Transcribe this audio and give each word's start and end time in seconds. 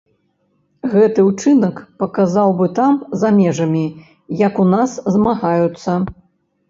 Гэты 0.93 1.25
ўчынак 1.27 1.75
паказаў 2.03 2.49
бы 2.61 2.67
там, 2.79 2.93
за 3.25 3.29
межамі, 3.39 3.85
як 4.47 4.53
у 4.65 4.69
нас 4.75 4.99
змагаюцца. 5.17 5.91